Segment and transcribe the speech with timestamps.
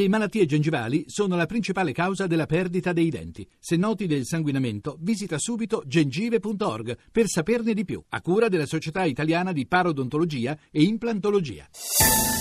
[0.00, 3.46] Le malattie gengivali sono la principale causa della perdita dei denti.
[3.58, 9.04] Se noti del sanguinamento, visita subito gengive.org per saperne di più, a cura della Società
[9.04, 11.68] Italiana di Parodontologia e Implantologia.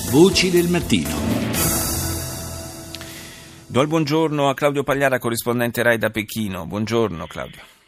[0.09, 1.09] Voci del mattino.
[3.67, 6.65] Do il buongiorno a Claudio Pagliara, corrispondente RAI da Pechino.
[6.65, 7.78] Buongiorno Claudio.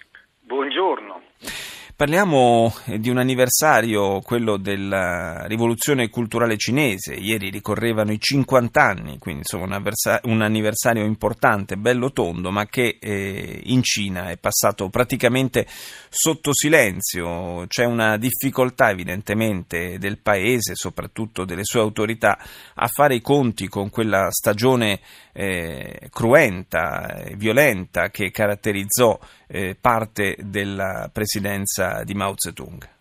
[2.02, 7.14] Parliamo di un anniversario, quello della rivoluzione culturale cinese.
[7.14, 9.80] Ieri ricorrevano i 50 anni, quindi insomma
[10.24, 15.68] un, anniversario importante, bello tondo, ma che eh, in Cina è passato praticamente
[16.10, 17.68] sotto silenzio.
[17.68, 22.36] C'è una difficoltà evidentemente del paese, soprattutto delle sue autorità,
[22.74, 25.02] a fare i conti con quella stagione
[25.34, 29.18] eh, cruenta e violenta che caratterizzò
[29.48, 33.00] eh, parte della presidenza di Mao Zedong.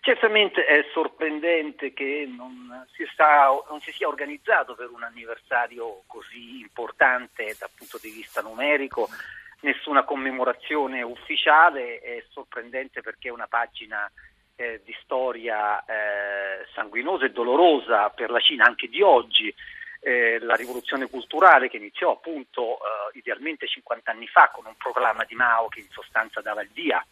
[0.00, 6.60] Certamente è sorprendente che non si, sta, non si, sia organizzato per un anniversario così
[6.60, 9.08] importante dal punto di vista numerico
[9.60, 14.10] nessuna commemorazione ufficiale, è sorprendente perché è una pagina
[14.56, 19.52] eh, di storia eh, sanguinosa e dolorosa per la Cina anche di oggi
[20.04, 25.24] eh, la rivoluzione culturale che iniziò appunto eh, idealmente 50 anni fa con un proclama
[25.24, 27.04] di Mao che in sostanza dava il via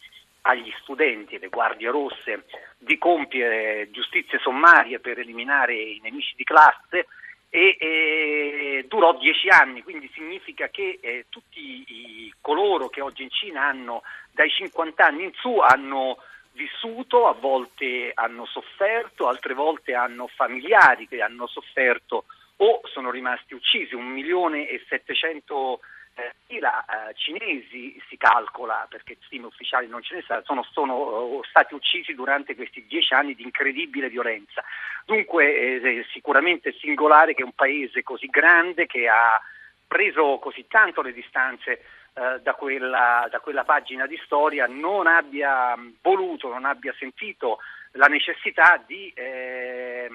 [0.43, 2.45] agli studenti e alle guardie rosse
[2.77, 7.07] di compiere giustizie sommarie per eliminare i nemici di classe
[7.49, 13.31] e, e durò dieci anni, quindi significa che eh, tutti i, coloro che oggi in
[13.31, 16.19] Cina hanno dai 50 anni in su hanno
[16.53, 22.25] vissuto, a volte hanno sofferto, altre volte hanno familiari che hanno sofferto
[22.63, 23.95] o sono rimasti uccisi.
[23.95, 25.81] Un milione e settecento
[26.15, 31.43] eh, mila eh, cinesi si calcola, perché stime ufficiali non ce ne sono, sono uh,
[31.45, 34.63] stati uccisi durante questi dieci anni di incredibile violenza.
[35.05, 39.41] Dunque eh, è sicuramente singolare che un paese così grande che ha
[39.87, 41.83] preso così tanto le distanze
[42.15, 47.59] eh, da, quella, da, quella, pagina di storia non abbia voluto, non abbia sentito
[47.93, 50.09] la necessità di eh,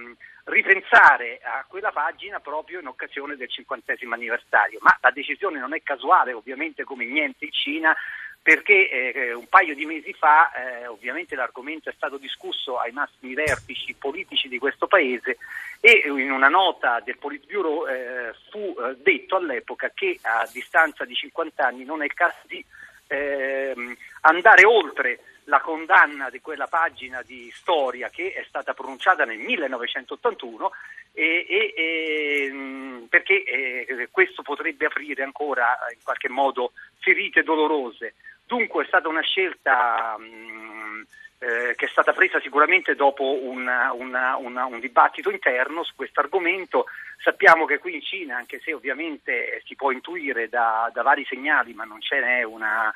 [0.48, 4.80] ripensare a quella pagina proprio in occasione del cinquantesimo anniversario.
[4.82, 7.96] Ma la decisione non è casuale, ovviamente come niente in Cina,
[8.42, 13.34] perché eh, un paio di mesi fa eh, ovviamente l'argomento è stato discusso ai massimi
[13.34, 15.38] vertici politici di questo paese
[15.82, 21.14] e in una nota del Politburo eh, fu eh, detto all'epoca che a distanza di
[21.14, 22.64] 50 anni non è il caso di
[23.08, 29.40] ehm, andare oltre la condanna di quella pagina di storia che è stata pronunciata nel
[29.40, 30.72] 1981
[31.14, 38.16] e, e, e, perché eh, questo potrebbe aprire ancora in qualche modo ferite dolorose.
[38.46, 41.06] Dunque è stata una scelta mh,
[41.40, 46.20] eh, che è stata presa sicuramente dopo una, una, una, un dibattito interno su questo
[46.20, 46.86] argomento.
[47.24, 51.74] Sappiamo che qui in Cina, anche se ovviamente si può intuire da, da vari segnali,
[51.74, 52.92] ma non ce n'è una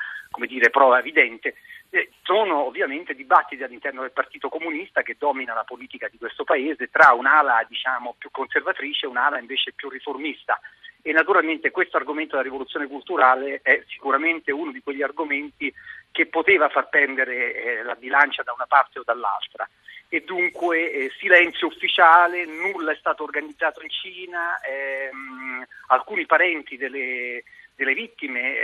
[0.46, 1.54] dire, prova evidente,
[1.94, 6.88] eh, sono ovviamente dibattiti all'interno del Partito Comunista che domina la politica di questo paese
[6.88, 10.58] tra un'ala diciamo, più conservatrice e un'ala invece più riformista.
[11.02, 15.70] E naturalmente questo argomento della rivoluzione culturale è sicuramente uno di quegli argomenti
[16.10, 19.68] che poteva far pendere eh, la bilancia da una parte o dall'altra.
[20.08, 27.42] E dunque eh, silenzio ufficiale, nulla è stato organizzato in Cina, ehm, alcuni parenti delle,
[27.74, 28.56] delle vittime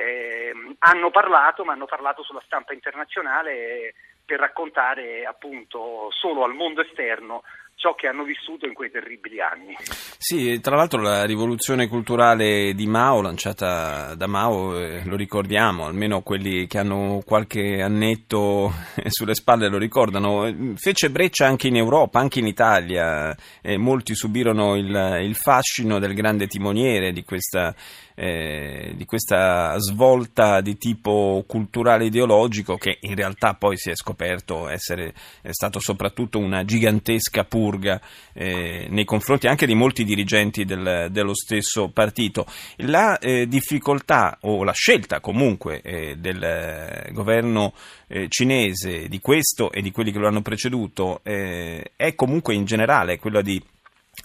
[0.79, 3.95] hanno parlato, ma hanno parlato sulla stampa internazionale
[4.25, 7.43] per raccontare appunto solo al mondo esterno
[7.79, 9.77] ciò che hanno vissuto in quei terribili anni.
[10.19, 16.23] Sì, tra l'altro la rivoluzione culturale di Mao, lanciata da Mao, eh, lo ricordiamo, almeno
[16.23, 18.73] quelli che hanno qualche annetto
[19.07, 24.75] sulle spalle lo ricordano, fece breccia anche in Europa, anche in Italia, e molti subirono
[24.75, 27.73] il, il fascino del grande timoniere di questa
[28.21, 34.69] eh, di questa svolta di tipo culturale ideologico che in realtà poi si è scoperto
[34.69, 35.15] essere
[35.51, 38.01] stato soprattutto una gigantesca purga
[38.33, 42.47] eh, nei confronti anche di molti dirigenti del, dello stesso partito.
[42.77, 47.75] La eh, difficoltà o la scelta comunque eh, del governo
[48.07, 52.65] eh, cinese di questo e di quelli che lo hanno preceduto eh, è comunque in
[52.65, 53.63] generale quella di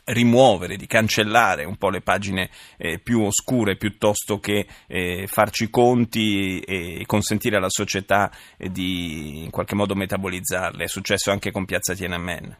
[0.05, 6.59] rimuovere, di cancellare un po' le pagine eh, più oscure piuttosto che eh, farci conti
[6.59, 10.83] e consentire alla società eh, di in qualche modo metabolizzarle.
[10.83, 12.57] È successo anche con Piazza Tiananmen.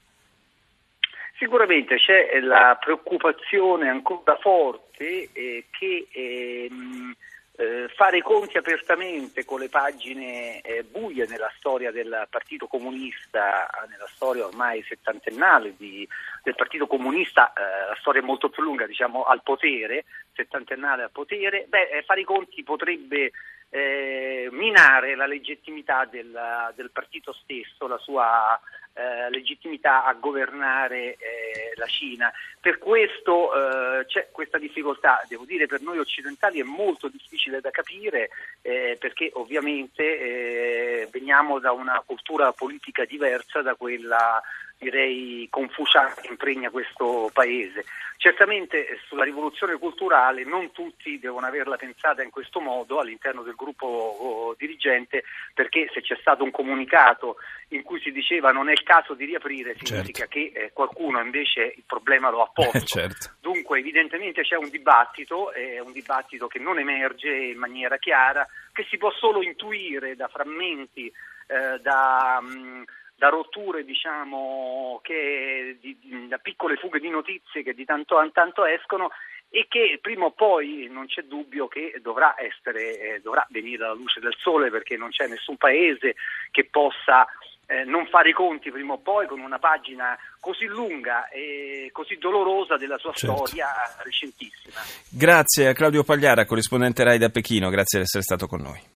[1.43, 7.13] Sicuramente c'è la preoccupazione ancora forte eh, che ehm,
[7.57, 13.69] eh, fare i conti apertamente con le pagine eh, buie nella storia del Partito Comunista,
[13.89, 16.07] nella storia ormai settantennale di,
[16.43, 21.11] del Partito Comunista, eh, la storia è molto più lunga, diciamo al potere, settantennale al
[21.11, 23.31] potere, beh, eh, fare i conti potrebbe
[23.69, 28.57] eh, minare la legittimità del, del partito stesso, la sua
[28.93, 32.31] eh, legittimità a governare eh, la Cina.
[32.59, 37.71] Per questo eh, c'è questa difficoltà, devo dire per noi occidentali è molto difficile da
[37.71, 38.29] capire
[38.61, 44.41] eh, perché ovviamente eh, veniamo da una cultura politica diversa da quella
[44.83, 47.85] direi confuciana che impregna questo paese.
[48.17, 53.55] Certamente eh, sulla rivoluzione culturale non tutti devono averla pensata in questo modo all'interno del
[53.55, 57.37] gruppo oh, dirigente perché se c'è stato un comunicato
[57.69, 60.33] in cui si diceva non è il caso di riaprire significa certo.
[60.33, 62.77] che eh, qualcuno invece il problema lo ha posto.
[62.77, 63.31] Eh, certo.
[63.41, 68.85] Dunque evidentemente c'è un dibattito, è un dibattito che non emerge in maniera chiara, che
[68.89, 71.11] si può solo intuire da frammenti,
[71.47, 72.39] eh, da...
[72.41, 72.83] Mh, mm,
[73.15, 78.65] da rotture diciamo, che, di, da piccole fughe di notizie che di tanto in tanto
[78.65, 79.11] escono
[79.49, 83.93] e che prima o poi non c'è dubbio che dovrà, essere, eh, dovrà venire alla
[83.93, 86.15] luce del sole perché non c'è nessun paese
[86.49, 87.27] che possa
[87.67, 92.17] eh, non fare i conti prima o poi con una pagina così lunga e così
[92.17, 93.45] dolorosa della sua certo.
[93.45, 93.67] storia
[94.03, 94.79] recentissima.
[95.09, 98.91] Grazie a Claudio Pagliara, corrispondente RAI da Pechino, grazie di essere stato con noi.